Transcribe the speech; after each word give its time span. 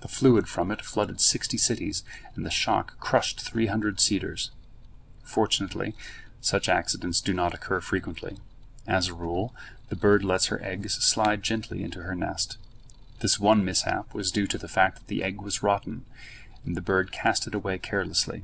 The 0.00 0.08
fluid 0.08 0.48
from 0.48 0.72
it 0.72 0.82
flooded 0.84 1.20
sixty 1.20 1.56
cities, 1.56 2.02
and 2.34 2.44
the 2.44 2.50
shock 2.50 2.98
crushed 2.98 3.40
three 3.40 3.66
hundred 3.66 4.00
cedars. 4.00 4.50
Fortunately 5.22 5.94
such 6.40 6.68
accidents 6.68 7.20
do 7.20 7.32
not 7.32 7.54
occur 7.54 7.80
frequently. 7.80 8.38
As 8.88 9.06
a 9.06 9.14
rule 9.14 9.54
the 9.88 9.94
bird 9.94 10.24
lets 10.24 10.46
her 10.46 10.60
eggs 10.64 10.94
slide 10.94 11.44
gently 11.44 11.84
into 11.84 12.02
her 12.02 12.16
nest. 12.16 12.58
This 13.20 13.38
one 13.38 13.64
mishap 13.64 14.12
was 14.12 14.32
due 14.32 14.48
to 14.48 14.58
the 14.58 14.66
fact 14.66 14.96
that 14.96 15.06
the 15.06 15.22
egg 15.22 15.40
was 15.40 15.62
rotten, 15.62 16.06
and 16.64 16.76
the 16.76 16.80
bird 16.82 17.12
cast 17.12 17.46
it 17.46 17.54
away 17.54 17.78
carelessly. 17.78 18.42